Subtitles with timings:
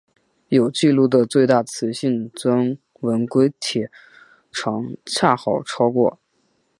[0.49, 3.87] 有纪录的最大雌性钻纹龟体
[4.51, 6.17] 长恰好超过。